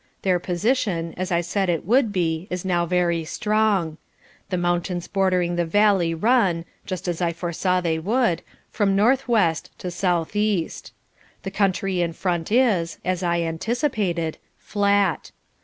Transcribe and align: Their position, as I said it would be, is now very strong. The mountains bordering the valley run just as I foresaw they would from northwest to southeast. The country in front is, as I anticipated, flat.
Their 0.23 0.39
position, 0.39 1.13
as 1.15 1.31
I 1.31 1.41
said 1.41 1.69
it 1.69 1.85
would 1.85 2.11
be, 2.11 2.47
is 2.49 2.65
now 2.65 2.87
very 2.87 3.23
strong. 3.23 3.99
The 4.49 4.57
mountains 4.57 5.07
bordering 5.07 5.57
the 5.57 5.63
valley 5.63 6.15
run 6.15 6.65
just 6.87 7.07
as 7.07 7.21
I 7.21 7.31
foresaw 7.33 7.81
they 7.81 7.99
would 7.99 8.41
from 8.71 8.95
northwest 8.95 9.69
to 9.77 9.91
southeast. 9.91 10.91
The 11.43 11.51
country 11.51 12.01
in 12.01 12.13
front 12.13 12.51
is, 12.51 12.97
as 13.05 13.21
I 13.21 13.41
anticipated, 13.43 14.39
flat. 14.57 15.29